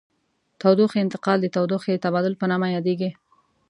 تودوخې 0.61 0.97
انتقال 1.01 1.37
د 1.41 1.47
تودوخې 1.55 1.91
د 1.93 1.99
تبادل 2.05 2.33
په 2.37 2.45
نامه 2.51 2.67
یادیږي. 2.75 3.09